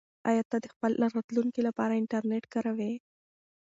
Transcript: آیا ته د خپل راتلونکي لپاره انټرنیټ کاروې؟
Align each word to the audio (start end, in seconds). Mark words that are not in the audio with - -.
آیا 0.29 0.43
ته 0.49 0.57
د 0.61 0.65
خپل 0.73 0.91
راتلونکي 1.15 1.61
لپاره 1.67 1.97
انټرنیټ 2.01 2.45
کاروې؟ 2.53 2.93